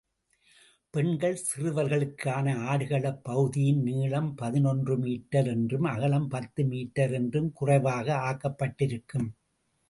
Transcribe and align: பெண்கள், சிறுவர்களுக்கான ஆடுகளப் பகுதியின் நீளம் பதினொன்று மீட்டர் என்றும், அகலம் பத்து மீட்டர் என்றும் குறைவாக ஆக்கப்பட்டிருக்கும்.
பெண்கள், 0.93 1.37
சிறுவர்களுக்கான 1.41 2.55
ஆடுகளப் 2.67 3.19
பகுதியின் 3.23 3.81
நீளம் 3.81 4.35
பதினொன்று 4.35 4.97
மீட்டர் 4.97 5.47
என்றும், 5.47 5.83
அகலம் 5.83 6.27
பத்து 6.27 6.63
மீட்டர் 6.65 7.11
என்றும் 7.11 7.53
குறைவாக 7.53 8.17
ஆக்கப்பட்டிருக்கும். 8.29 9.29